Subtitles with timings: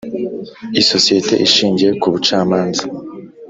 [0.81, 2.83] isosiyete ishingiye kubucamanza.